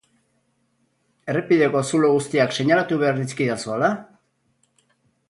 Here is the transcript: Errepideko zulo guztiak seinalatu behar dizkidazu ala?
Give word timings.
Errepideko 1.33 1.83
zulo 1.89 2.09
guztiak 2.15 2.57
seinalatu 2.57 2.99
behar 3.05 3.21
dizkidazu 3.21 3.75
ala? 3.75 3.91